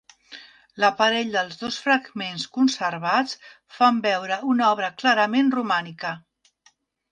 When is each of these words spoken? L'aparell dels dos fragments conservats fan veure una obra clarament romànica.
L'aparell 0.83 1.27
dels 1.35 1.59
dos 1.59 1.77
fragments 1.87 2.47
conservats 2.57 3.37
fan 3.81 4.01
veure 4.09 4.41
una 4.55 4.69
obra 4.73 4.93
clarament 5.05 5.55
romànica. 5.61 6.17